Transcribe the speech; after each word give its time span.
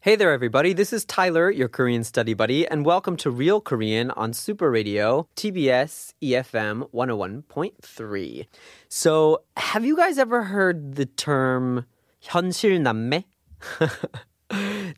Hey 0.00 0.14
there, 0.14 0.32
everybody. 0.32 0.72
This 0.72 0.92
is 0.92 1.04
Tyler, 1.04 1.50
your 1.50 1.66
Korean 1.68 2.04
study 2.04 2.32
buddy, 2.32 2.64
and 2.66 2.86
welcome 2.86 3.16
to 3.16 3.30
Real 3.30 3.60
Korean 3.60 4.12
on 4.12 4.32
Super 4.32 4.70
Radio, 4.70 5.26
TBS 5.34 6.14
EFM 6.22 6.88
101.3. 6.92 8.46
So, 8.88 9.42
have 9.56 9.84
you 9.84 9.96
guys 9.96 10.16
ever 10.18 10.44
heard 10.44 10.94
the 10.94 11.06
term 11.06 11.86
현실 12.22 12.78
남매? 12.80 13.24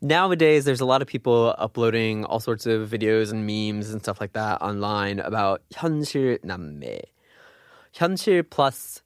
Nowadays, 0.01 0.65
there's 0.65 0.81
a 0.81 0.85
lot 0.85 1.01
of 1.01 1.07
people 1.07 1.55
uploading 1.57 2.23
all 2.25 2.39
sorts 2.39 2.67
of 2.67 2.87
videos 2.87 3.31
and 3.31 3.47
memes 3.47 3.89
and 3.89 4.01
stuff 4.03 4.21
like 4.21 4.33
that 4.33 4.61
online 4.61 5.19
about 5.19 5.63
현실 5.73 6.37
남매. 6.45 7.01
현실 7.93 8.43
plus 8.47 9.01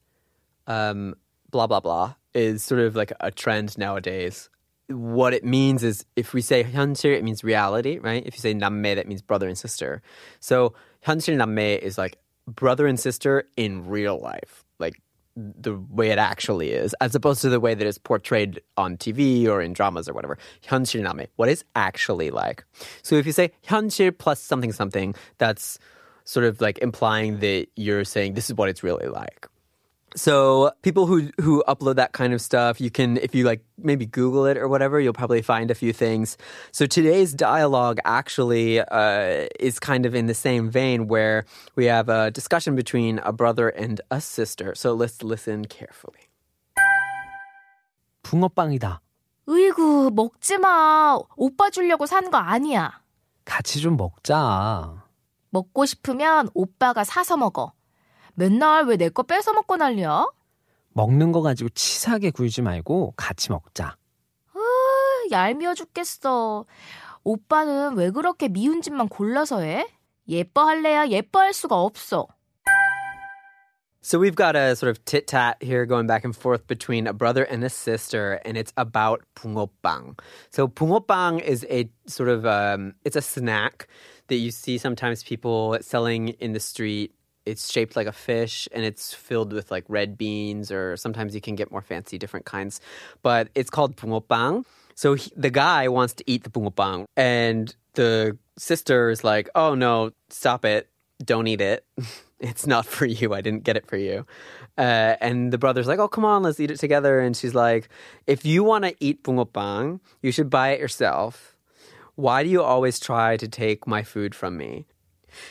um, 0.67 1.16
blah 1.49 1.67
blah 1.67 1.80
blah 1.80 2.16
is 2.34 2.63
sort 2.63 2.81
of 2.81 2.95
like 2.95 3.13
a 3.20 3.31
trend 3.31 3.77
nowadays. 3.77 4.49
What 4.90 5.34
it 5.34 5.44
means 5.44 5.84
is 5.84 6.05
if 6.16 6.34
we 6.34 6.41
say 6.41 6.63
현실, 6.63 7.16
it 7.16 7.23
means 7.23 7.44
reality, 7.44 7.99
right? 7.99 8.23
If 8.26 8.35
you 8.35 8.41
say 8.41 8.53
남매, 8.53 8.95
that 8.95 9.08
means 9.08 9.22
brother 9.22 9.48
and 9.48 9.58
sister. 9.58 10.02
So 10.40 10.73
현실 11.05 11.38
남매 11.38 11.80
is 11.80 11.98
like 11.98 12.17
brother 12.48 12.85
and 12.85 13.00
sister 13.00 13.45
in 13.56 13.88
real 13.88 14.19
life, 14.19 14.66
like 14.80 15.00
the 15.36 15.75
way 15.89 16.09
it 16.09 16.19
actually 16.19 16.72
is, 16.72 16.94
as 17.02 17.16
opposed 17.16 17.42
to 17.42 17.50
the 17.50 17.59
way 17.59 17.73
that 17.73 17.88
it's 17.88 17.97
portrayed 17.97 18.61
on 18.78 18.97
TV 18.97 19.47
or 19.47 19.61
in 19.61 19.73
dramas 19.73 20.08
or 20.08 20.14
whatever. 20.14 20.38
현실 20.67 21.02
남매, 21.02 21.28
what 21.38 21.50
is 21.50 21.64
actually 21.75 22.30
like. 22.30 22.66
So 23.02 23.16
if 23.16 23.25
you 23.25 23.31
say 23.31 23.52
현실 23.66 24.16
plus 24.16 24.42
something 24.42 24.73
something, 24.73 25.16
that's 25.38 25.80
sort 26.25 26.45
of 26.45 26.61
like 26.61 26.78
implying 26.80 27.39
that 27.39 27.67
you're 27.75 28.03
saying 28.03 28.33
this 28.33 28.50
is 28.50 28.56
what 28.56 28.69
it's 28.69 28.83
really 28.83 29.08
like. 29.08 29.47
So 30.16 30.69
people 30.83 31.08
who 31.08 31.31
who 31.42 31.64
upload 31.67 31.95
that 31.95 32.14
kind 32.14 32.33
of 32.33 32.42
stuff, 32.42 32.80
you 32.80 32.92
can 32.92 33.17
if 33.17 33.33
you 33.33 33.45
like 33.45 33.61
maybe 33.81 34.06
Google 34.06 34.45
it 34.45 34.58
or 34.58 34.67
whatever, 34.67 35.00
you'll 35.00 35.11
probably 35.17 35.42
find 35.42 35.72
a 35.72 35.75
few 35.75 35.92
things. 35.92 36.38
So 36.72 36.86
today's 36.86 37.33
dialogue 37.33 37.97
actually 38.06 38.80
uh, 38.80 39.47
is 39.59 39.80
kind 39.80 40.06
of 40.06 40.14
in 40.14 40.28
the 40.28 40.36
same 40.36 40.69
vein 40.69 41.08
where 41.08 41.45
we 41.75 41.86
have 41.86 42.09
a 42.09 42.30
discussion 42.30 42.75
between 42.75 43.19
a 43.25 43.33
brother 43.33 43.69
and 43.69 44.02
a 44.11 44.22
sister. 44.22 44.75
So 44.75 44.94
let's 44.94 45.23
listen 45.23 45.66
carefully. 45.66 46.30
붕어빵이다. 48.23 49.02
으이구, 49.50 50.11
먹지 50.14 50.58
마. 50.59 51.17
오빠 51.36 51.69
주려고 51.69 52.06
산 52.06 52.30
거 52.31 52.38
아니야. 52.38 53.02
같이 53.45 53.81
좀 53.81 53.97
먹자. 53.97 55.03
먹고 55.50 55.86
싶으면 55.86 56.50
오빠가 56.53 57.03
사서 57.03 57.36
먹어. 57.36 57.73
맨날 58.42 58.84
왜 58.86 58.97
내 58.97 59.08
거 59.11 59.25
뺏어 59.25 59.53
먹고 59.53 59.77
난리야? 59.77 60.28
먹는 60.92 61.33
거 61.33 61.42
가지고 61.42 61.70
치사하게 61.70 62.31
굴지 62.31 62.62
말고 62.62 63.14
같이 63.17 63.50
먹자. 63.50 63.97
얄미워 65.31 65.75
죽겠어. 65.75 66.64
오빠는 67.25 67.97
왜 67.97 68.11
그렇게 68.11 68.48
미운 68.48 68.81
짓만 68.81 69.09
골라서 69.09 69.61
해? 69.61 69.86
예뻐할래야 70.28 71.09
예뻐할 71.09 71.53
수가 71.53 71.77
없어. 71.83 72.28
So 74.00 74.19
we've 74.19 74.36
got 74.36 74.56
a 74.56 74.75
sort 74.75 74.89
of 74.89 75.05
tit 75.05 75.27
tat 75.27 75.59
here 75.61 75.84
going 75.84 76.06
back 76.06 76.25
and 76.25 76.34
forth 76.34 76.66
between 76.66 77.06
a 77.06 77.12
brother 77.12 77.43
and 77.43 77.62
a 77.65 77.69
sister, 77.69 78.41
and 78.47 78.56
it's 78.56 78.72
about 78.78 79.20
붕어빵. 79.34 80.16
So 80.50 80.66
붕어빵 80.69 81.43
is 81.43 81.66
a 81.69 81.91
sort 82.06 82.31
of 82.31 82.47
um, 82.47 82.94
it's 83.05 83.16
a 83.16 83.20
snack 83.20 83.87
that 84.28 84.37
you 84.37 84.50
see 84.50 84.78
sometimes 84.78 85.22
people 85.25 85.76
selling 85.82 86.28
in 86.41 86.53
the 86.55 86.60
street. 86.60 87.12
it's 87.48 87.72
shaped 87.72 87.97
like 87.97 88.06
a 88.06 88.12
fish 88.12 88.69
and 88.72 88.84
it's 88.84 89.14
filled 89.14 89.53
with 89.53 89.70
like 89.70 89.84
red 89.88 90.19
beans 90.19 90.70
or 90.70 90.97
sometimes 90.97 91.34
you 91.34 91.41
can 91.41 91.54
get 91.54 91.70
more 91.70 91.82
fancy 91.82 92.19
different 92.19 92.47
kinds. 92.47 92.81
But 93.22 93.48
it's 93.54 93.70
called 93.70 93.97
bungopang. 93.97 94.64
So 94.94 95.14
he, 95.14 95.31
the 95.36 95.50
guy 95.50 95.88
wants 95.88 96.14
to 96.14 96.25
eat 96.26 96.44
the 96.44 96.50
bungopang 96.50 97.06
and 97.16 97.75
the 97.94 98.37
sister 98.56 99.10
is 99.10 99.25
like, 99.25 99.48
"Oh 99.54 99.75
no, 99.75 100.12
stop 100.28 100.64
it. 100.64 100.88
Don't 101.25 101.47
eat 101.47 101.60
it." 101.60 101.84
it's 102.41 102.66
not 102.66 102.87
for 102.87 103.06
you. 103.06 103.34
I 103.34 103.41
didn't 103.41 103.64
get 103.64 103.76
it 103.76 103.87
for 103.87 103.97
you. 103.97 104.26
Uh, 104.76 105.16
and 105.20 105.53
the 105.53 105.58
brother's 105.58 105.88
like, 105.88 105.98
oh, 105.98 106.08
come 106.08 106.25
on, 106.25 106.42
let's 106.42 106.60
eat 106.60 106.70
it 106.70 106.78
together. 106.78 107.19
And 107.19 107.37
she's 107.37 107.54
like, 107.54 107.88
if 108.26 108.44
you 108.44 108.62
want 108.62 108.84
to 108.84 108.94
eat 109.00 109.25
bungopang, 109.25 109.98
you 110.22 110.31
should 110.31 110.48
buy 110.48 110.70
it 110.70 110.81
yourself. 110.81 111.56
Why 112.14 112.42
do 112.44 112.48
you 112.48 112.62
always 112.62 113.00
try 113.00 113.37
to 113.37 113.48
take 113.48 113.87
my 113.87 114.03
food 114.03 114.34
from 114.34 114.56
me? 114.56 114.87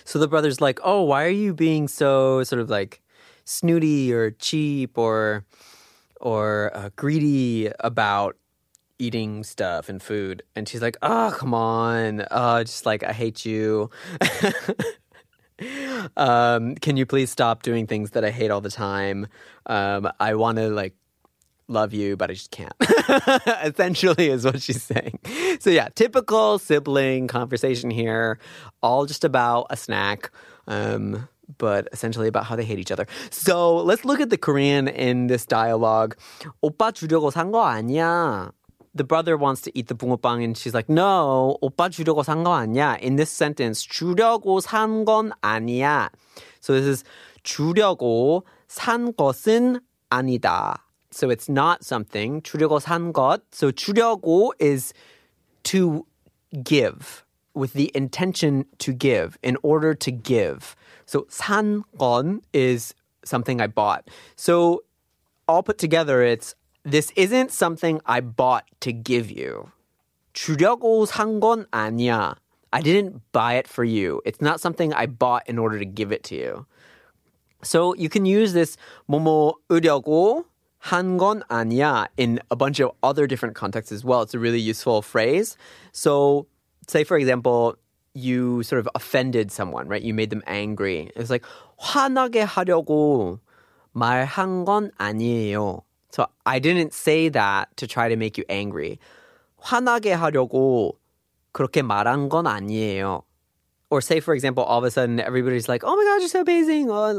So 0.04 0.20
the 0.20 0.28
brother's 0.28 0.62
like, 0.62 0.80
oh, 0.84 1.04
why 1.04 1.26
are 1.26 1.30
you 1.30 1.54
being 1.54 1.88
so 1.88 2.44
sort 2.44 2.62
of 2.62 2.70
like 2.70 3.02
snooty 3.46 4.14
or 4.14 4.32
cheap 4.32 4.98
or 4.98 5.46
or 6.20 6.72
uh, 6.74 6.90
greedy 6.96 7.72
about 7.80 8.36
eating 9.00 9.44
stuff 9.44 9.90
and 9.90 10.02
food? 10.02 10.44
And 10.56 10.68
she's 10.68 10.82
like, 10.82 10.98
oh, 11.02 11.34
come 11.36 11.54
on, 11.54 12.22
uh, 12.32 12.64
just 12.64 12.86
like 12.86 13.04
I 13.04 13.14
hate 13.14 13.46
you. 13.46 13.90
um, 16.18 16.76
can 16.76 16.98
you 16.98 17.06
please 17.06 17.32
stop 17.32 17.64
doing 17.64 17.88
things 17.88 18.12
that 18.12 18.24
I 18.24 18.32
hate 18.32 18.52
all 18.52 18.62
the 18.62 18.72
time? 18.72 19.28
Um, 19.66 20.10
I 20.20 20.36
want 20.36 20.58
to 20.58 20.70
like 20.70 20.96
love 21.69 21.95
you, 21.95 22.17
but 22.17 22.31
I 22.31 22.35
just 22.35 22.51
can't. 22.51 22.73
Essentially, 23.65 24.29
is 24.29 24.45
what 24.45 24.61
she's 24.61 24.83
saying. 24.83 25.19
So 25.61 25.71
yeah, 25.71 25.89
typical 25.95 26.59
sibling 26.59 27.29
conversation 27.29 27.91
here, 27.91 28.39
all 28.83 29.07
just 29.07 29.25
about 29.25 29.67
a 29.71 29.77
snack. 29.77 30.31
Um, 30.67 31.29
but 31.59 31.89
essentially 31.93 32.29
about 32.29 32.45
how 32.45 32.57
they 32.57 32.65
hate 32.65 32.79
each 32.79 32.93
other. 32.93 33.07
So 33.31 33.77
let's 33.77 34.05
look 34.05 34.21
at 34.21 34.31
the 34.31 34.39
Korean 34.39 34.89
in 34.89 35.27
this 35.27 35.45
dialogue. 35.45 36.17
오빠 36.63 36.93
주려고 36.93 37.31
산 37.31 37.51
거 37.53 37.61
아니야. 37.65 38.53
The 38.95 39.05
brother 39.05 39.37
wants 39.37 39.63
to 39.63 39.71
eat 39.75 39.89
the 39.89 39.95
붕어빵 39.95 40.45
and 40.45 40.57
she's 40.57 40.75
like, 40.75 40.89
no, 40.89 41.59
오빠 41.63 41.89
주려고 41.91 42.23
산 42.25 42.45
거 42.45 42.53
아니야. 42.53 43.03
In 43.03 43.17
this 43.17 43.31
sentence, 43.31 43.83
주려고 43.85 44.61
산 44.61 45.05
건 45.05 45.33
아니야. 45.43 46.09
So 46.61 46.75
this 46.75 46.87
is 46.87 47.05
주려고 47.43 48.45
산 48.69 49.13
것은 49.15 49.81
아니다. 50.11 50.77
So 51.17 51.31
it's 51.31 51.49
not 51.49 51.85
something. 51.85 52.41
주려고 52.43 52.81
산 52.81 53.13
것. 53.13 53.43
So 53.53 53.71
주려고 53.71 54.53
is 54.59 54.95
to 55.65 56.07
give 56.63 57.25
with 57.55 57.75
the 57.75 57.91
intention 57.95 58.65
to 58.79 58.93
give, 58.93 59.39
in 59.43 59.57
order 59.63 59.95
to 59.95 60.11
give. 60.11 60.75
So 61.07 61.27
산 61.29 61.83
건 61.99 62.41
is 62.53 62.95
something 63.25 63.61
I 63.61 63.67
bought. 63.67 64.09
So 64.37 64.85
all 65.47 65.63
put 65.63 65.79
together, 65.79 66.23
it's 66.23 66.55
this 66.85 67.13
isn't 67.15 67.53
something 67.53 68.01
I 68.07 68.21
bought 68.21 68.65
to 68.81 68.93
give 68.93 69.31
you. 69.31 69.71
주려고 70.35 71.07
산 71.07 71.41
건 71.41 71.67
아니야. 71.71 72.37
I 72.73 72.81
didn't 72.81 73.21
buy 73.33 73.55
it 73.55 73.69
for 73.69 73.85
you. 73.85 74.23
It's 74.25 74.41
not 74.41 74.61
something 74.61 74.95
I 74.95 75.05
bought 75.07 75.43
in 75.47 75.59
order 75.59 75.79
to 75.79 75.85
give 75.85 76.11
it 76.11 76.25
to 76.25 76.35
you. 76.35 76.67
So 77.63 77.95
you 77.95 78.09
can 78.09 78.25
use 78.25 78.55
this 78.55 78.77
뭐뭐 79.11 79.55
으려고 79.71 80.47
한 80.87 81.17
건 81.17 81.43
아니야 81.49 82.07
in 82.17 82.41
a 82.51 82.57
bunch 82.57 82.81
of 82.81 82.91
other 83.03 83.27
different 83.27 83.55
contexts 83.55 83.93
as 83.93 84.05
well. 84.05 84.23
It's 84.23 84.35
a 84.35 84.39
really 84.39 84.61
useful 84.61 85.01
phrase. 85.03 85.57
So 85.93 86.47
say 86.89 87.05
for 87.05 87.17
example, 87.17 87.77
you 88.15 88.63
sort 88.63 88.81
of 88.81 88.89
offended 88.95 89.53
someone, 89.53 89.89
right? 89.89 90.03
You 90.03 90.13
made 90.13 90.31
them 90.31 90.43
angry. 90.47 91.11
It's 91.17 91.31
like 91.31 91.45
화나게 91.81 92.45
하려고 92.45 93.39
말한 93.95 94.65
건 94.65 94.91
아니에요. 94.99 95.83
So 96.11 96.27
I 96.45 96.59
didn't 96.59 96.93
say 96.93 97.29
that 97.31 97.69
to 97.77 97.87
try 97.87 98.09
to 98.09 98.17
make 98.17 98.37
you 98.37 98.45
angry. 98.51 98.99
화나게 99.63 100.13
하려고 100.13 100.99
그렇게 101.53 101.83
말한 101.83 102.29
건 102.29 102.47
아니에요. 102.47 103.23
Or 103.91 104.01
say, 104.01 104.21
for 104.21 104.33
example, 104.33 104.65
all 104.65 104.79
of 104.79 104.85
a 104.85 104.91
sudden 104.91 105.21
everybody's 105.21 105.69
like, 105.69 105.83
"Oh 105.85 105.95
my 105.95 106.05
God, 106.05 106.21
you're 106.21 106.29
so 106.33 106.41
amazing! 106.41 106.89
Oh, 106.89 107.13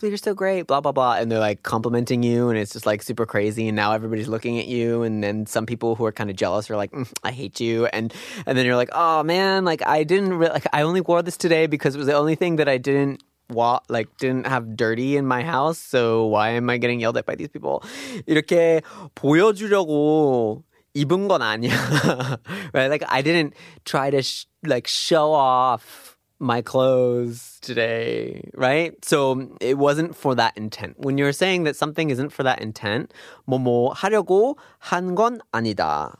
you're 0.00 0.16
so 0.16 0.32
great!" 0.32 0.62
Blah 0.66 0.80
blah 0.80 0.92
blah, 0.92 1.16
and 1.20 1.30
they're 1.30 1.38
like 1.38 1.62
complimenting 1.62 2.22
you, 2.22 2.48
and 2.48 2.56
it's 2.58 2.72
just 2.72 2.86
like 2.86 3.02
super 3.02 3.26
crazy. 3.26 3.68
And 3.68 3.76
now 3.76 3.92
everybody's 3.92 4.26
looking 4.26 4.58
at 4.58 4.68
you, 4.68 5.02
and 5.02 5.22
then 5.22 5.44
some 5.44 5.66
people 5.66 5.96
who 5.96 6.06
are 6.06 6.12
kind 6.12 6.30
of 6.30 6.36
jealous 6.36 6.70
are 6.70 6.80
like, 6.80 6.92
mm, 6.92 7.04
"I 7.22 7.30
hate 7.30 7.60
you," 7.60 7.92
and 7.92 8.08
and 8.46 8.56
then 8.56 8.64
you're 8.64 8.80
like, 8.80 8.88
"Oh 8.92 9.22
man, 9.22 9.66
like 9.66 9.84
I 9.84 10.02
didn't 10.02 10.32
re- 10.32 10.48
like 10.48 10.64
I 10.72 10.80
only 10.80 11.02
wore 11.02 11.20
this 11.20 11.36
today 11.36 11.66
because 11.66 11.94
it 11.94 11.98
was 11.98 12.06
the 12.06 12.16
only 12.16 12.36
thing 12.36 12.56
that 12.56 12.70
I 12.72 12.78
didn't 12.78 13.20
wa- 13.50 13.80
like 13.88 14.08
didn't 14.16 14.46
have 14.46 14.76
dirty 14.76 15.16
in 15.16 15.26
my 15.26 15.42
house. 15.42 15.78
So 15.78 16.26
why 16.26 16.50
am 16.50 16.70
I 16.70 16.78
getting 16.78 17.00
yelled 17.00 17.16
at 17.16 17.26
by 17.26 17.34
these 17.34 17.48
people? 17.48 17.82
이렇게 18.26 18.80
보여주려고 19.14 20.64
입은 20.94 21.28
건 21.28 21.42
아니야. 21.42 22.38
right? 22.72 22.88
Like 22.88 23.04
I 23.08 23.22
didn't 23.22 23.54
try 23.84 24.10
to 24.10 24.22
sh- 24.22 24.46
like 24.64 24.86
show 24.86 25.32
off 25.32 26.16
my 26.40 26.62
clothes 26.62 27.58
today, 27.60 28.48
right? 28.54 28.94
So 29.04 29.56
it 29.60 29.76
wasn't 29.76 30.14
for 30.14 30.34
that 30.36 30.56
intent. 30.56 30.94
When 30.98 31.18
you're 31.18 31.32
saying 31.32 31.64
that 31.64 31.76
something 31.76 32.10
isn't 32.10 32.30
for 32.30 32.42
that 32.44 32.60
intent, 32.62 33.12
뭐뭐 33.48 33.94
하려고 33.94 34.56
한 34.78 35.14
건 35.14 35.40
아니다. 35.52 36.16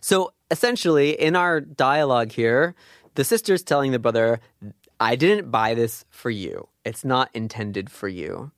So 0.00 0.32
essentially, 0.50 1.10
in 1.12 1.36
our 1.36 1.60
dialogue 1.60 2.32
here, 2.32 2.74
the 3.14 3.24
sister's 3.24 3.62
telling 3.62 3.92
the 3.92 3.98
brother, 3.98 4.40
I 4.98 5.16
didn't 5.16 5.50
buy 5.50 5.74
this 5.74 6.04
for 6.10 6.30
you. 6.30 6.68
It's 6.84 7.04
not 7.04 7.28
intended 7.34 7.90
for 7.90 8.08
you. 8.08 8.52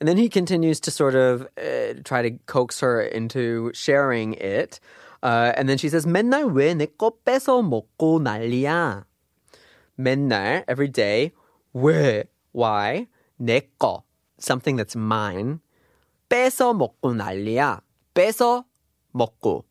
And 0.00 0.08
then 0.08 0.16
he 0.16 0.28
continues 0.28 0.80
to 0.80 0.90
sort 0.90 1.14
of 1.14 1.48
uh, 1.56 2.00
try 2.04 2.22
to 2.22 2.30
coax 2.46 2.80
her 2.80 3.00
into 3.00 3.70
sharing 3.74 4.34
it. 4.34 4.80
Uh, 5.22 5.52
and 5.56 5.68
then 5.68 5.78
she 5.78 5.88
says, 5.88 6.04
맨날 6.06 6.52
왜 6.52 6.74
내 6.74 6.86
거 6.98 7.12
뺏어 7.24 7.62
먹고 7.62 8.20
난리야? 8.20 9.04
맨날, 9.98 10.64
every 10.68 10.88
day, 10.88 11.32
왜, 11.74 12.24
why, 12.52 13.06
내 13.40 13.62
거, 13.78 14.02
something 14.38 14.76
that's 14.76 14.96
mine, 14.96 15.60
뺏어 16.28 16.74
먹고 16.74 17.14
난리야. 17.14 17.80
뺏어 18.14 18.64
먹고. 19.14 19.64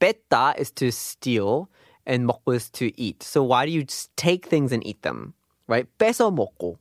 뺐다 0.00 0.58
is 0.58 0.70
to 0.72 0.90
steal, 0.90 1.68
and 2.06 2.26
먹고 2.26 2.54
is 2.54 2.70
to 2.70 2.90
eat. 3.00 3.22
So 3.22 3.42
why 3.42 3.64
do 3.64 3.72
you 3.72 3.84
just 3.84 4.14
take 4.16 4.46
things 4.46 4.72
and 4.72 4.84
eat 4.86 5.02
them? 5.02 5.34
Right? 5.66 5.86
뺏어 5.98 6.30
먹고. 6.30 6.76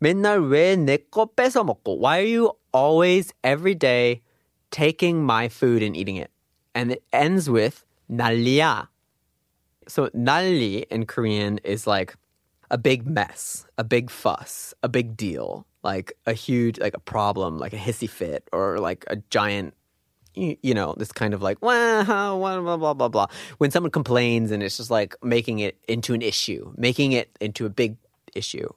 맨날 0.00 0.40
왜 0.50 0.76
내 0.76 0.98
거 1.10 1.26
뺏어 1.34 1.64
먹고? 1.64 1.98
Why 1.98 2.18
are 2.18 2.26
you 2.26 2.52
always, 2.72 3.32
every 3.42 3.74
day, 3.74 4.22
taking 4.70 5.24
my 5.24 5.48
food 5.48 5.82
and 5.82 5.96
eating 5.96 6.16
it? 6.16 6.30
And 6.74 6.92
it 6.92 7.02
ends 7.12 7.48
with 7.48 7.84
난리야. 8.10 8.88
So 9.88 10.08
난리 10.08 10.84
in 10.90 11.06
Korean 11.06 11.58
is 11.64 11.86
like 11.86 12.14
a 12.70 12.76
big 12.76 13.06
mess, 13.06 13.66
a 13.78 13.84
big 13.84 14.10
fuss, 14.10 14.74
a 14.82 14.88
big 14.88 15.16
deal, 15.16 15.66
like 15.82 16.12
a 16.26 16.32
huge, 16.32 16.78
like 16.78 16.94
a 16.94 17.00
problem, 17.00 17.58
like 17.58 17.72
a 17.72 17.78
hissy 17.78 18.10
fit, 18.10 18.48
or 18.52 18.78
like 18.78 19.04
a 19.06 19.16
giant 19.30 19.74
you, 20.36 20.56
you 20.62 20.74
know, 20.74 20.94
this 20.98 21.12
kind 21.12 21.32
of 21.32 21.40
like, 21.42 21.60
wow, 21.62 22.04
blah, 22.38 22.60
blah, 22.60 22.76
blah, 22.76 22.94
blah, 22.94 23.08
blah. 23.08 23.26
When 23.58 23.70
someone 23.70 23.90
complains 23.90 24.50
and 24.50 24.62
it's 24.62 24.76
just 24.76 24.90
like 24.90 25.16
making 25.22 25.60
it 25.60 25.78
into 25.88 26.12
an 26.12 26.20
issue, 26.20 26.72
making 26.76 27.12
it 27.12 27.30
into 27.40 27.64
a 27.64 27.70
big 27.70 27.96
issue. 28.34 28.68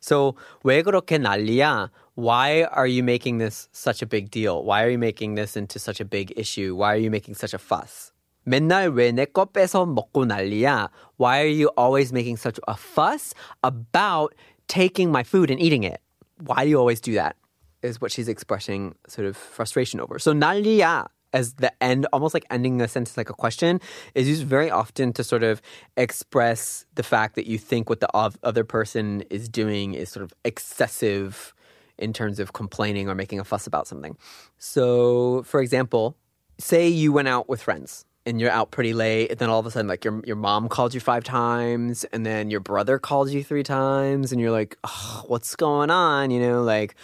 So, 0.00 0.34
왜 0.64 0.82
그렇게 0.82 1.18
난리야? 1.18 1.90
Why 2.16 2.64
are 2.70 2.86
you 2.86 3.02
making 3.02 3.38
this 3.38 3.68
such 3.72 4.02
a 4.02 4.06
big 4.06 4.30
deal? 4.30 4.62
Why 4.62 4.84
are 4.84 4.90
you 4.90 4.98
making 4.98 5.34
this 5.34 5.56
into 5.56 5.78
such 5.78 6.00
a 6.00 6.04
big 6.04 6.32
issue? 6.36 6.74
Why 6.76 6.94
are 6.94 7.02
you 7.02 7.10
making 7.10 7.34
such 7.34 7.54
a 7.54 7.58
fuss? 7.58 8.12
맨날 8.46 8.94
왜 8.94 9.10
내 9.10 9.26
거 9.26 9.46
뺏어 9.46 9.86
먹고 9.86 10.26
난리야? 10.26 10.88
Why 11.16 11.40
are 11.40 11.48
you 11.48 11.68
always 11.76 12.12
making 12.12 12.36
such 12.36 12.60
a 12.68 12.76
fuss 12.76 13.34
about 13.62 14.34
taking 14.68 15.10
my 15.10 15.22
food 15.24 15.50
and 15.50 15.60
eating 15.60 15.82
it? 15.82 16.00
Why 16.44 16.64
do 16.64 16.70
you 16.70 16.78
always 16.78 17.00
do 17.00 17.14
that? 17.14 17.36
Is 17.82 18.00
what 18.00 18.12
she's 18.12 18.28
expressing 18.28 18.94
sort 19.08 19.26
of 19.26 19.36
frustration 19.36 20.00
over. 20.00 20.18
So 20.18 20.32
난리야 20.32 21.06
as 21.33 21.53
the 21.53 21.71
end, 21.83 22.07
almost 22.11 22.33
like 22.33 22.45
ending 22.49 22.81
a 22.81 22.87
sentence 22.87 23.17
like 23.17 23.29
a 23.29 23.33
question, 23.33 23.79
is 24.15 24.27
used 24.27 24.43
very 24.43 24.69
often 24.69 25.13
to 25.13 25.23
sort 25.23 25.43
of 25.43 25.61
express 25.97 26.85
the 26.95 27.03
fact 27.03 27.35
that 27.35 27.47
you 27.47 27.57
think 27.57 27.89
what 27.89 27.99
the 27.99 28.09
other 28.43 28.63
person 28.63 29.21
is 29.29 29.47
doing 29.47 29.93
is 29.93 30.09
sort 30.09 30.23
of 30.23 30.33
excessive 30.43 31.53
in 31.97 32.13
terms 32.13 32.39
of 32.39 32.53
complaining 32.53 33.09
or 33.09 33.15
making 33.15 33.39
a 33.39 33.43
fuss 33.43 33.67
about 33.67 33.87
something. 33.87 34.17
So, 34.57 35.43
for 35.43 35.61
example, 35.61 36.15
say 36.57 36.87
you 36.87 37.11
went 37.11 37.27
out 37.27 37.49
with 37.49 37.61
friends 37.61 38.05
and 38.25 38.39
you're 38.39 38.51
out 38.51 38.71
pretty 38.71 38.93
late, 38.93 39.31
and 39.31 39.39
then 39.39 39.49
all 39.49 39.59
of 39.59 39.65
a 39.65 39.71
sudden, 39.71 39.87
like 39.87 40.05
your 40.05 40.21
your 40.25 40.35
mom 40.35 40.69
called 40.69 40.93
you 40.93 40.99
five 40.99 41.23
times, 41.23 42.05
and 42.05 42.25
then 42.25 42.49
your 42.49 42.59
brother 42.59 42.99
called 42.99 43.29
you 43.29 43.43
three 43.43 43.63
times, 43.63 44.31
and 44.31 44.39
you're 44.41 44.51
like, 44.51 44.77
"Ugh, 44.83 45.25
"What's 45.27 45.55
going 45.55 45.89
on?" 45.89 46.31
You 46.31 46.39
know, 46.39 46.63
like. 46.63 46.95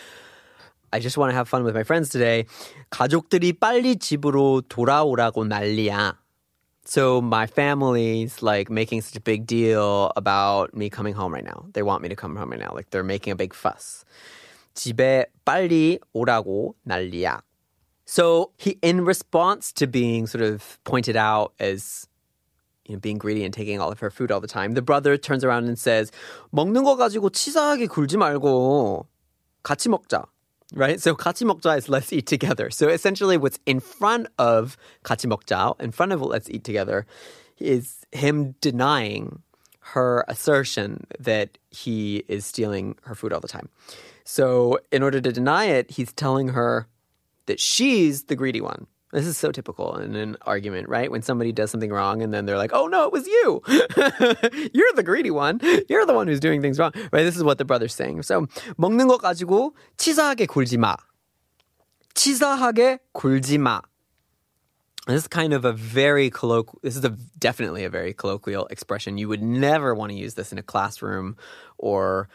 I 0.94 0.99
just 0.99 1.17
want 1.17 1.31
to 1.31 1.35
have 1.35 1.49
fun 1.49 1.65
with 1.65 1.75
my 1.75 1.85
friends 1.85 2.09
today. 2.09 2.47
가족들이 2.91 3.53
빨리 3.53 3.97
집으로 3.97 4.62
돌아오라고 4.69 5.44
난리야. 5.44 6.17
So 6.85 7.21
my 7.21 7.47
family's 7.47 8.43
like 8.43 8.71
making 8.71 9.03
such 9.03 9.17
a 9.17 9.21
big 9.21 9.47
deal 9.47 10.11
about 10.17 10.75
me 10.75 10.91
coming 10.91 11.15
home 11.15 11.32
right 11.32 11.44
now. 11.44 11.67
They 11.73 11.82
want 11.82 12.03
me 12.03 12.09
to 12.09 12.17
come 12.17 12.35
home 12.35 12.50
right 12.50 12.59
now. 12.59 12.73
Like 12.75 12.91
they're 12.91 13.05
making 13.05 13.32
a 13.32 13.37
big 13.37 13.55
fuss. 13.55 14.05
집에 14.75 15.27
빨리 15.44 16.00
오라고 16.15 16.75
난리야. 16.87 17.41
So 18.06 18.50
he, 18.56 18.77
in 18.82 19.05
response 19.05 19.73
to 19.75 19.87
being 19.87 20.27
sort 20.27 20.43
of 20.43 20.81
pointed 20.82 21.17
out 21.17 21.53
as 21.61 22.09
you 22.87 22.97
know, 22.97 23.00
being 23.00 23.19
greedy 23.19 23.44
and 23.44 23.55
taking 23.55 23.81
all 23.81 23.93
of 23.93 24.00
her 24.00 24.11
food 24.11 24.32
all 24.32 24.41
the 24.41 24.49
time, 24.49 24.73
the 24.73 24.82
brother 24.82 25.17
turns 25.17 25.44
around 25.44 25.69
and 25.69 25.79
says, 25.79 26.11
먹는 26.53 26.82
거 26.82 26.97
가지고 26.97 27.31
치사하게 27.31 27.87
굴지 27.87 28.17
말고 28.17 29.06
같이 29.62 29.88
먹자. 29.88 30.25
right? 30.74 31.02
So 31.02 31.16
katsimokja 31.16 31.78
is 31.78 31.90
let's 31.90 32.12
eat 32.12 32.28
together. 32.28 32.70
So 32.70 32.88
essentially, 32.88 33.38
what's 33.38 33.60
in 33.66 33.80
front 33.80 34.28
of 34.38 34.78
katsimokja, 35.04 35.80
in 35.80 35.92
front 35.92 36.12
of 36.12 36.22
let's 36.22 36.50
eat 36.50 36.64
together, 36.64 37.06
is 37.60 38.06
him 38.12 38.56
denying 38.62 39.42
her 39.80 40.26
assertion 40.28 41.06
that 41.20 41.58
he 41.70 42.24
is 42.28 42.46
stealing 42.46 42.98
her 43.04 43.14
food 43.14 43.32
all 43.32 43.40
the 43.40 43.48
time. 43.48 43.70
So 44.24 44.80
in 44.92 45.04
order 45.04 45.22
to 45.22 45.32
deny 45.32 45.66
it, 45.66 45.92
he's 45.92 46.12
telling 46.12 46.50
her 46.50 46.88
that 47.46 47.60
she's 47.60 48.24
the 48.24 48.36
greedy 48.36 48.62
one. 48.62 48.88
This 49.15 49.27
is 49.27 49.37
so 49.37 49.50
typical 49.50 49.97
in 49.97 50.15
an 50.15 50.37
argument, 50.43 50.88
right? 50.88 51.11
When 51.11 51.23
somebody 51.23 51.50
does 51.50 51.73
something 51.73 51.91
wrong 51.91 52.23
and 52.23 52.32
then 52.32 52.47
they're 52.47 52.56
like, 52.56 52.71
oh 52.73 52.87
no, 52.87 53.06
it 53.06 53.12
was 53.12 53.27
you. 53.27 53.61
You're 54.73 54.93
the 54.94 55.03
greedy 55.05 55.32
one. 55.32 55.61
You're 55.88 56.06
the 56.06 56.15
one 56.15 56.29
who's 56.29 56.38
doing 56.38 56.62
things 56.62 56.79
wrong, 56.79 56.93
right? 57.11 57.25
This 57.25 57.37
is 57.37 57.43
what 57.43 57.59
the 57.59 57.65
brother's 57.65 57.94
saying. 57.94 58.23
So, 58.23 58.47
먹는 58.79 59.09
거 59.09 59.19
가지고 59.19 59.75
치사하게 59.97 60.47
굴지 60.47 60.79
마. 60.79 60.97
치사하게 62.15 63.00
굴지 63.12 63.59
마. 63.59 63.82
This 65.09 65.23
is 65.23 65.29
kind 65.29 65.55
of 65.55 65.65
a 65.65 65.73
very 65.73 66.31
colloquial, 66.31 66.79
this 66.82 66.94
is 66.94 67.05
a, 67.05 67.17
definitely 67.37 67.82
a 67.82 67.91
very 67.91 68.12
colloquial 68.12 68.67
expression. 68.67 69.19
You 69.19 69.29
would 69.29 69.43
never 69.43 69.93
want 69.93 70.12
to 70.12 70.17
use 70.17 70.35
this 70.35 70.53
in 70.53 70.59
a 70.59 70.62
classroom 70.62 71.37
or 71.79 72.29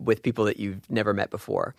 with 0.00 0.24
people 0.24 0.46
that 0.46 0.58
you've 0.58 0.90
never 0.90 1.14
met 1.14 1.30
before. 1.30 1.76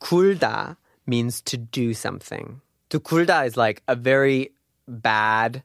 굴다 0.00 0.76
means 1.06 1.40
to 1.42 1.56
do 1.56 1.94
something. 1.94 2.60
To 2.90 3.00
굴다 3.00 3.46
is 3.46 3.56
like 3.56 3.82
a 3.86 3.94
very 3.94 4.52
bad 4.88 5.62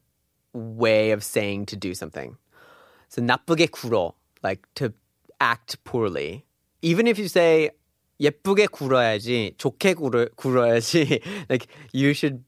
way 0.54 1.12
of 1.12 1.24
saying 1.24 1.66
to 1.68 1.76
do 1.76 1.94
something. 1.94 2.38
So 3.10 3.22
나쁘게 3.22 3.68
굴어, 3.68 4.14
like 4.44 4.68
to 4.76 4.94
act 5.40 5.84
poorly. 5.84 6.46
Even 6.82 7.08
if 7.08 7.18
you 7.18 7.28
say 7.28 7.72
예쁘게 8.22 8.68
굴어야지, 8.68 9.56
좋게 9.58 9.96
굴어, 9.96 10.30
굴어야지, 10.36 11.22
like 11.50 11.68
you 11.92 12.14
should 12.14 12.44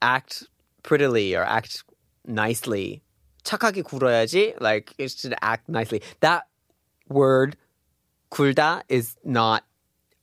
act 0.00 0.44
prettily 0.82 1.34
or 1.34 1.42
act 1.42 1.82
nicely. 2.26 3.02
착하게 3.44 3.82
굴어야지, 3.82 4.60
like 4.60 4.94
you 4.98 5.08
should 5.08 5.34
act 5.42 5.68
nicely. 5.68 6.02
That 6.20 6.44
word 7.08 7.56
굴다 8.30 8.82
is 8.88 9.16
not 9.24 9.64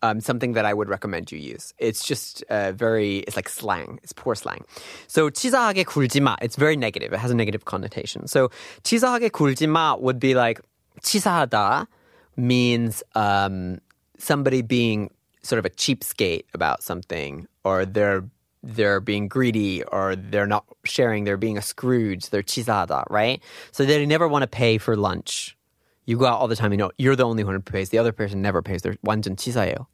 um, 0.02 0.20
something 0.22 0.54
that 0.54 0.66
I 0.66 0.74
would 0.74 0.90
recommend 0.90 1.32
you 1.32 1.40
use. 1.40 1.74
It's 1.78 2.04
just 2.04 2.44
uh, 2.50 2.72
very, 2.72 3.20
it's 3.20 3.36
like 3.36 3.50
slang. 3.50 4.00
It's 4.04 4.14
poor 4.14 4.36
slang. 4.36 4.64
So 5.08 5.30
치사하게 5.30 5.86
굴지 5.86 6.22
마. 6.22 6.36
It's 6.42 6.56
very 6.56 6.76
negative. 6.76 7.14
It 7.14 7.20
has 7.20 7.32
a 7.32 7.36
negative 7.36 7.66
connotation. 7.66 8.28
So 8.28 8.50
치사하게 8.84 9.30
굴지 9.30 9.68
마 9.68 10.00
would 10.00 10.20
be 10.20 10.36
like 10.36 10.62
치사하다 11.02 11.88
means 12.36 13.04
um, 13.16 13.80
somebody 14.18 14.62
being 14.62 15.10
sort 15.42 15.60
of 15.60 15.66
a 15.66 15.70
cheapskate 15.70 16.46
about 16.54 16.84
something, 16.84 17.48
or 17.64 17.86
they're 17.86 18.24
they're 18.64 19.00
being 19.00 19.28
greedy, 19.28 19.84
or 19.84 20.16
they're 20.16 20.48
not 20.48 20.66
sharing. 20.84 21.24
They're 21.24 21.38
being 21.38 21.58
a 21.58 21.62
Scrooge. 21.62 22.30
They're 22.30 22.44
치사하다, 22.44 23.06
right? 23.10 23.42
So 23.72 23.86
they 23.86 24.06
never 24.06 24.28
want 24.28 24.44
to 24.44 24.48
pay 24.48 24.78
for 24.78 24.96
lunch. 24.96 25.58
You 26.06 26.18
go 26.18 26.26
out 26.26 26.40
all 26.40 26.48
the 26.48 26.56
time. 26.56 26.72
You 26.72 26.78
know 26.78 26.92
you're 26.98 27.16
the 27.16 27.26
only 27.26 27.44
one 27.44 27.54
who 27.54 27.62
pays. 27.62 27.90
The 27.90 27.98
other 27.98 28.12
person 28.12 28.42
never 28.42 28.62
pays. 28.62 28.82
They're 28.82 28.96
완전 29.06 29.36
치사해요. 29.36 29.88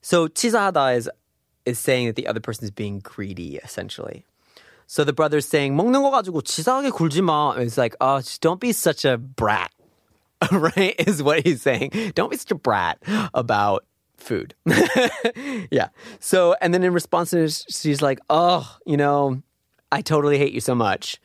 So 0.00 0.28
치사하다 0.28 0.96
is 0.96 1.10
is 1.66 1.78
saying 1.78 2.06
that 2.06 2.16
the 2.16 2.26
other 2.26 2.40
person 2.40 2.64
is 2.64 2.70
being 2.70 3.00
greedy, 3.00 3.56
essentially. 3.62 4.24
So 4.86 5.04
the 5.04 5.12
brother's 5.12 5.46
saying 5.46 5.76
먹는 5.76 6.00
거 6.00 6.10
가지고 6.10 6.42
치사하게 6.42 6.90
굴지 6.90 7.20
마. 7.20 7.58
It's 7.58 7.76
like, 7.76 7.94
oh, 8.00 8.18
just 8.18 8.40
don't 8.40 8.58
be 8.58 8.72
such 8.72 9.04
a 9.04 9.18
brat, 9.18 9.70
right? 10.50 10.94
Is 11.06 11.22
what 11.22 11.44
he's 11.44 11.60
saying. 11.60 11.90
Don't 12.14 12.30
be 12.30 12.38
such 12.38 12.52
a 12.52 12.54
brat 12.54 12.98
about 13.34 13.84
food. 14.16 14.54
yeah. 15.70 15.88
So 16.20 16.54
and 16.62 16.72
then 16.72 16.82
in 16.82 16.94
response 16.94 17.30
to 17.30 17.36
this, 17.36 17.66
she's 17.68 18.00
like, 18.00 18.20
oh, 18.30 18.66
you 18.86 18.96
know, 18.96 19.42
I 19.92 20.00
totally 20.00 20.38
hate 20.38 20.54
you 20.54 20.60
so 20.60 20.74
much. 20.74 21.20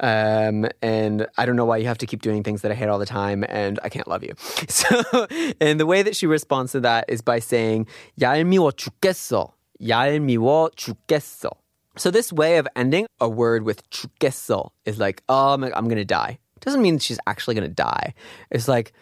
Um, 0.00 0.66
and 0.80 1.26
I 1.36 1.44
don't 1.44 1.56
know 1.56 1.64
why 1.64 1.78
you 1.78 1.86
have 1.86 1.98
to 1.98 2.06
keep 2.06 2.22
doing 2.22 2.44
things 2.44 2.62
that 2.62 2.70
I 2.70 2.74
hate 2.74 2.88
all 2.88 2.98
the 2.98 3.06
time, 3.06 3.44
and 3.48 3.80
I 3.82 3.88
can't 3.88 4.06
love 4.06 4.22
you. 4.22 4.34
So, 4.68 5.26
and 5.60 5.80
the 5.80 5.86
way 5.86 6.02
that 6.02 6.14
she 6.14 6.26
responds 6.26 6.72
to 6.72 6.80
that 6.80 7.04
is 7.08 7.20
by 7.20 7.40
saying, 7.40 7.86
얄미워 8.20 8.72
죽겠어. 8.72 9.50
얄미워 9.82 10.70
죽겠어. 10.76 11.50
So 11.96 12.12
this 12.12 12.32
way 12.32 12.58
of 12.58 12.68
ending 12.76 13.06
a 13.20 13.28
word 13.28 13.64
with 13.64 13.82
죽겠어 13.90 14.70
is 14.84 14.98
like, 15.00 15.22
oh, 15.28 15.54
I'm, 15.54 15.64
I'm 15.64 15.88
gonna 15.88 16.04
die. 16.04 16.38
Doesn't 16.60 16.82
mean 16.82 16.98
she's 16.98 17.18
actually 17.26 17.56
gonna 17.56 17.68
die. 17.68 18.14
It's 18.50 18.68
like, 18.68 18.92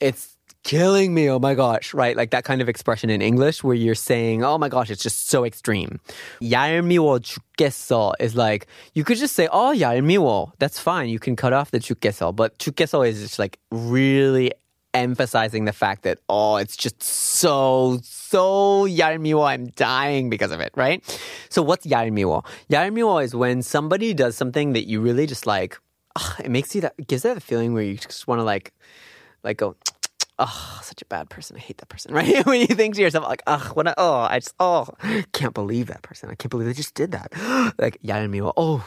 it's 0.00 0.35
killing 0.66 1.12
me. 1.14 1.28
Oh 1.28 1.38
my 1.38 1.54
gosh, 1.54 1.92
right? 1.94 2.16
Like 2.16 2.30
that 2.30 2.44
kind 2.44 2.60
of 2.60 2.68
expression 2.68 3.10
in 3.10 3.20
English 3.20 3.64
where 3.64 3.74
you're 3.74 3.94
saying, 3.94 4.44
oh 4.44 4.58
my 4.58 4.68
gosh, 4.68 4.90
it's 4.90 5.02
just 5.02 5.28
so 5.28 5.44
extreme. 5.44 6.00
얄미워 6.40 7.20
죽겠어 7.20 8.12
is 8.20 8.36
like, 8.36 8.66
you 8.94 9.04
could 9.04 9.18
just 9.18 9.34
say, 9.34 9.48
oh, 9.52 9.72
얄미워. 9.74 10.52
That's 10.58 10.78
fine. 10.78 11.08
You 11.08 11.18
can 11.18 11.36
cut 11.36 11.52
off 11.52 11.70
the 11.70 11.80
죽겠어. 11.80 12.34
But 12.34 12.58
죽겠어 12.58 13.06
is 13.06 13.20
just 13.20 13.38
like 13.38 13.58
really 13.70 14.52
emphasizing 14.94 15.64
the 15.64 15.72
fact 15.72 16.02
that, 16.02 16.18
oh, 16.28 16.56
it's 16.56 16.76
just 16.76 17.02
so, 17.02 17.98
so 18.02 18.86
얄미워. 18.86 19.46
I'm 19.46 19.66
dying 19.68 20.30
because 20.30 20.52
of 20.52 20.60
it, 20.60 20.72
right? 20.76 21.02
So 21.48 21.62
what's 21.62 21.86
얄미워? 21.86 22.44
얄미워 22.70 23.24
is 23.24 23.34
when 23.34 23.62
somebody 23.62 24.14
does 24.14 24.36
something 24.36 24.74
that 24.74 24.86
you 24.86 25.00
really 25.00 25.26
just 25.26 25.46
like, 25.46 25.78
ugh, 26.16 26.40
it 26.44 26.50
makes 26.50 26.74
you 26.74 26.82
that, 26.82 26.94
it 26.98 27.08
gives 27.08 27.22
that 27.22 27.42
feeling 27.42 27.74
where 27.74 27.82
you 27.82 27.96
just 27.96 28.28
want 28.28 28.38
to 28.38 28.44
like, 28.44 28.72
like 29.42 29.56
go, 29.56 29.74
oh, 30.38 30.80
such 30.82 31.02
a 31.02 31.06
bad 31.06 31.30
person. 31.30 31.56
I 31.56 31.60
hate 31.60 31.78
that 31.78 31.88
person, 31.88 32.12
right? 32.14 32.44
when 32.46 32.60
you 32.60 32.66
think 32.66 32.94
to 32.96 33.00
yourself, 33.00 33.24
like, 33.24 33.42
oh, 33.46 33.70
what, 33.74 33.86
a, 33.86 33.94
oh, 33.96 34.20
I 34.20 34.38
just, 34.38 34.54
oh, 34.58 34.88
can't 35.32 35.54
believe 35.54 35.86
that 35.86 36.02
person. 36.02 36.30
I 36.30 36.34
can't 36.34 36.50
believe 36.50 36.66
they 36.66 36.72
just 36.72 36.94
did 36.94 37.12
that. 37.12 37.32
like, 37.78 38.00
얄미워. 38.02 38.52
Oh, 38.56 38.84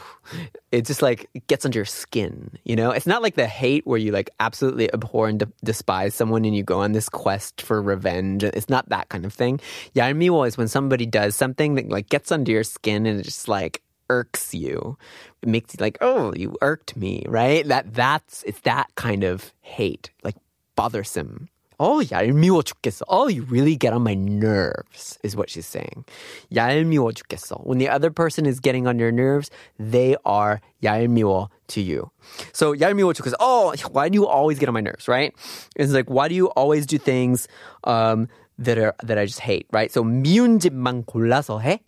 it 0.72 0.84
just 0.84 1.02
like 1.02 1.28
it 1.34 1.46
gets 1.46 1.64
under 1.64 1.78
your 1.78 1.84
skin, 1.84 2.58
you 2.64 2.76
know? 2.76 2.90
It's 2.90 3.06
not 3.06 3.22
like 3.22 3.36
the 3.36 3.46
hate 3.46 3.86
where 3.86 3.98
you 3.98 4.12
like 4.12 4.30
absolutely 4.40 4.92
abhor 4.92 5.28
and 5.28 5.38
de- 5.38 5.52
despise 5.64 6.14
someone 6.14 6.44
and 6.44 6.54
you 6.54 6.62
go 6.62 6.80
on 6.80 6.92
this 6.92 7.08
quest 7.08 7.62
for 7.62 7.80
revenge. 7.80 8.44
It's 8.44 8.68
not 8.68 8.88
that 8.90 9.08
kind 9.08 9.24
of 9.24 9.32
thing. 9.32 9.60
얄미워 9.94 10.46
is 10.46 10.58
when 10.58 10.68
somebody 10.68 11.06
does 11.06 11.36
something 11.36 11.74
that 11.76 11.88
like 11.88 12.08
gets 12.08 12.30
under 12.32 12.52
your 12.52 12.64
skin 12.64 13.06
and 13.06 13.20
it 13.20 13.24
just 13.24 13.48
like, 13.48 13.82
irks 14.08 14.54
you. 14.54 14.96
It 15.42 15.48
makes 15.48 15.74
you 15.74 15.78
like, 15.80 15.98
oh, 16.00 16.32
you 16.36 16.56
irked 16.60 16.96
me, 16.96 17.24
right? 17.26 17.66
That 17.66 17.92
that's 17.92 18.44
it's 18.44 18.60
that 18.60 18.86
kind 18.94 19.24
of 19.24 19.52
hate, 19.62 20.10
like 20.22 20.36
bothersome. 20.74 21.48
Oh, 21.78 22.02
얄미워 22.02 22.62
죽겠어. 22.62 23.02
Oh, 23.06 23.28
you 23.28 23.42
really 23.42 23.76
get 23.76 23.92
on 23.92 24.02
my 24.02 24.14
nerves, 24.14 25.18
is 25.22 25.36
what 25.36 25.50
she's 25.50 25.66
saying. 25.66 26.06
얄미워 26.50 27.12
죽겠어. 27.12 27.66
When 27.66 27.76
the 27.76 27.88
other 27.88 28.10
person 28.10 28.46
is 28.46 28.60
getting 28.60 28.86
on 28.86 28.98
your 28.98 29.12
nerves, 29.12 29.50
they 29.78 30.16
are 30.24 30.62
얄미워 30.82 31.48
to 31.68 31.82
you. 31.82 32.10
So 32.54 32.74
얄미워 32.74 33.12
죽겠어. 33.12 33.34
Oh, 33.40 33.74
why 33.92 34.08
do 34.08 34.14
you 34.14 34.26
always 34.26 34.58
get 34.58 34.68
on 34.68 34.74
my 34.74 34.80
nerves, 34.80 35.06
right? 35.06 35.34
It's 35.76 35.92
like, 35.92 36.08
why 36.08 36.28
do 36.28 36.34
you 36.34 36.46
always 36.56 36.86
do 36.86 36.96
things 36.96 37.46
um, 37.84 38.28
that 38.58 38.78
are 38.78 38.94
that 39.02 39.18
I 39.18 39.26
just 39.26 39.40
hate, 39.40 39.66
right? 39.70 39.92
So 39.92 40.02
미운 40.02 40.58
짓만 40.58 41.04
골라서 41.04 41.60
해. 41.60 41.80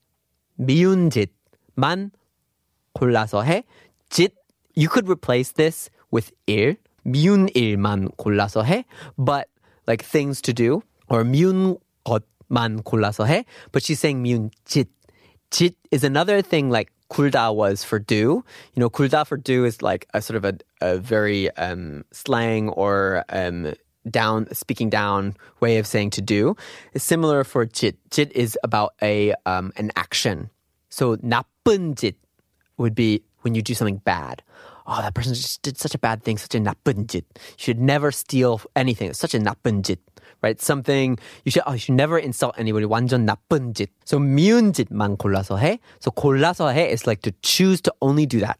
미운 0.60 1.08
짓만 1.08 2.10
골라서 2.94 3.42
해. 3.42 3.64
짓. 4.10 4.32
You 4.74 4.90
could 4.90 5.08
replace 5.08 5.52
this 5.52 5.88
with 6.10 6.30
일. 6.46 6.76
미운 7.04 7.48
일만 7.54 8.08
골라서 8.16 8.62
해. 8.62 8.84
But 9.16 9.48
like 9.86 10.04
things 10.04 10.42
to 10.42 10.52
do 10.52 10.82
or 11.08 11.24
미운 11.24 11.78
것만 12.04 12.82
골라서 12.82 13.26
해. 13.26 13.44
But 13.72 13.82
she's 13.82 14.00
saying 14.00 14.22
미운 14.22 14.50
짓. 14.64 14.88
짓 15.50 15.74
is 15.90 16.04
another 16.04 16.42
thing 16.42 16.70
like 16.70 16.92
굴다 17.10 17.54
was 17.54 17.82
for 17.82 17.98
do. 17.98 18.44
You 18.74 18.80
know, 18.80 18.90
굴다 18.90 19.26
for 19.26 19.36
do 19.36 19.64
is 19.64 19.82
like 19.82 20.06
a 20.12 20.20
sort 20.20 20.36
of 20.36 20.44
a, 20.44 20.54
a 20.80 20.98
very 20.98 21.50
um, 21.56 22.04
slang 22.12 22.68
or 22.68 23.24
um, 23.30 23.72
down 24.10 24.52
speaking 24.52 24.90
down 24.90 25.36
way 25.60 25.78
of 25.78 25.86
saying 25.86 26.10
to 26.10 26.22
do. 26.22 26.56
It's 26.92 27.04
similar 27.04 27.44
for 27.44 27.64
jit. 27.64 27.96
Jit 28.10 28.32
is 28.32 28.58
about 28.62 28.94
a 29.02 29.34
um, 29.46 29.72
an 29.76 29.90
action. 29.96 30.50
So 30.90 31.16
나쁜 31.16 31.96
짓 31.98 32.16
would 32.76 32.94
be 32.94 33.22
when 33.40 33.54
you 33.54 33.62
do 33.62 33.74
something 33.74 33.98
bad. 34.04 34.42
Oh, 34.86 35.02
that 35.02 35.14
person 35.14 35.34
just 35.34 35.60
did 35.62 35.76
such 35.76 35.94
a 35.94 35.98
bad 35.98 36.22
thing, 36.22 36.38
such 36.38 36.54
a 36.54 36.60
나쁜 36.60 37.06
짓. 37.06 37.24
You 37.34 37.58
should 37.58 37.80
never 37.80 38.10
steal 38.10 38.60
anything. 38.74 39.10
It's 39.10 39.18
such 39.18 39.34
a 39.34 39.38
나쁜 39.38 39.84
짓. 39.84 39.98
Right? 40.40 40.60
Something 40.60 41.18
you 41.44 41.50
should 41.50 41.64
oh, 41.66 41.72
you 41.72 41.78
should 41.78 41.94
never 41.94 42.18
insult 42.18 42.54
anybody. 42.56 42.86
완전 42.86 43.26
나쁜 43.26 43.74
짓. 43.74 43.90
So 44.04 44.18
미운 44.18 44.72
짓만 44.72 45.18
골라서 45.18 45.58
해. 45.58 45.78
So 46.00 46.10
골라서 46.10 46.72
해 46.72 46.90
is 46.90 47.06
like 47.06 47.22
to 47.22 47.32
choose 47.42 47.80
to 47.82 47.94
only 48.00 48.24
do 48.24 48.40
that. 48.40 48.58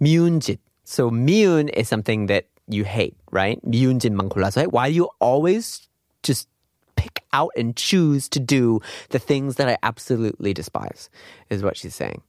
미운 0.00 0.40
짓. 0.40 0.60
So 0.84 1.10
미운 1.10 1.68
is 1.70 1.88
something 1.88 2.26
that 2.26 2.44
you 2.68 2.84
hate, 2.84 3.16
right? 3.32 3.58
미운 3.64 3.98
짓만 3.98 4.28
골라서 4.28 4.62
해. 4.62 4.66
Why 4.70 4.90
do 4.90 4.94
you 4.94 5.08
always 5.20 5.88
just 6.22 6.48
pick 6.94 7.24
out 7.32 7.50
and 7.56 7.74
choose 7.74 8.28
to 8.28 8.38
do 8.38 8.80
the 9.10 9.18
things 9.18 9.56
that 9.56 9.68
I 9.68 9.78
absolutely 9.82 10.54
despise? 10.54 11.08
Is 11.50 11.62
what 11.62 11.76
she's 11.76 11.94
saying. 11.94 12.22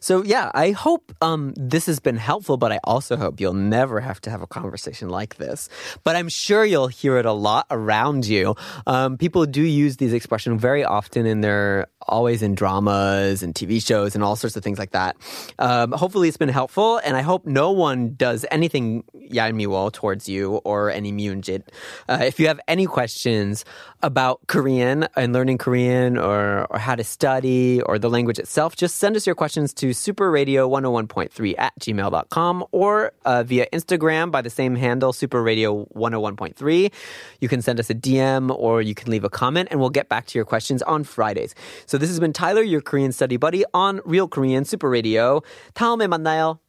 So 0.00 0.22
yeah, 0.22 0.50
I 0.54 0.70
hope 0.70 1.12
um, 1.20 1.52
this 1.56 1.86
has 1.86 2.00
been 2.00 2.16
helpful, 2.16 2.56
but 2.56 2.72
I 2.72 2.78
also 2.84 3.16
hope 3.16 3.40
you'll 3.40 3.54
never 3.54 4.00
have 4.00 4.20
to 4.22 4.30
have 4.30 4.42
a 4.42 4.46
conversation 4.46 5.08
like 5.08 5.36
this. 5.36 5.68
But 6.04 6.16
I'm 6.16 6.28
sure 6.28 6.64
you'll 6.64 6.88
hear 6.88 7.18
it 7.18 7.26
a 7.26 7.32
lot 7.32 7.66
around 7.70 8.26
you. 8.26 8.54
Um, 8.86 9.18
people 9.18 9.46
do 9.46 9.62
use 9.62 9.96
these 9.96 10.12
expressions 10.12 10.60
very 10.60 10.84
often, 10.84 11.26
and 11.26 11.42
they're 11.42 11.86
always 12.08 12.42
in 12.42 12.54
dramas 12.54 13.42
and 13.42 13.54
TV 13.54 13.84
shows 13.84 14.14
and 14.14 14.22
all 14.22 14.36
sorts 14.36 14.56
of 14.56 14.62
things 14.62 14.78
like 14.78 14.92
that. 14.92 15.16
Um, 15.58 15.92
hopefully, 15.92 16.28
it's 16.28 16.36
been 16.36 16.48
helpful, 16.48 16.98
and 17.04 17.16
I 17.16 17.22
hope 17.22 17.46
no 17.46 17.72
one 17.72 18.14
does 18.14 18.46
anything 18.50 19.04
Yanmiwo 19.14 19.92
towards 19.92 20.28
you 20.28 20.56
or 20.64 20.90
any 20.90 21.12
Myunjit. 21.12 21.62
Uh, 22.08 22.18
if 22.22 22.38
you 22.38 22.46
have 22.46 22.60
any 22.68 22.86
questions 22.86 23.64
about 24.02 24.40
Korean 24.46 25.08
and 25.16 25.32
learning 25.32 25.58
Korean 25.58 26.16
or, 26.16 26.66
or 26.70 26.78
how 26.78 26.94
to 26.94 27.04
study 27.04 27.82
or 27.82 27.98
the 27.98 28.10
language 28.10 28.38
itself, 28.38 28.76
just 28.76 28.96
send 28.96 29.16
us 29.16 29.26
your 29.26 29.34
questions 29.34 29.65
questions 29.65 29.73
to 29.73 29.89
superradio101.3 29.89 31.55
at 31.57 31.73
gmail.com 31.79 32.63
or 32.71 33.11
uh, 33.25 33.41
via 33.41 33.65
Instagram 33.73 34.29
by 34.29 34.39
the 34.39 34.51
same 34.51 34.75
handle, 34.75 35.11
superradio101.3. 35.11 36.91
You 37.39 37.49
can 37.49 37.63
send 37.63 37.79
us 37.79 37.89
a 37.89 37.95
DM 37.95 38.55
or 38.55 38.83
you 38.83 38.93
can 38.93 39.09
leave 39.09 39.23
a 39.23 39.31
comment 39.31 39.69
and 39.71 39.79
we'll 39.79 39.89
get 39.89 40.09
back 40.09 40.27
to 40.27 40.37
your 40.37 40.45
questions 40.45 40.83
on 40.83 41.03
Fridays. 41.03 41.55
So 41.87 41.97
this 41.97 42.09
has 42.09 42.19
been 42.19 42.33
Tyler, 42.33 42.61
your 42.61 42.81
Korean 42.81 43.11
study 43.11 43.37
buddy 43.37 43.65
on 43.73 43.99
Real 44.05 44.27
Korean 44.27 44.63
Super 44.63 44.91
Radio. 44.91 45.41
다음에 45.73 46.05
만나요. 46.05 46.61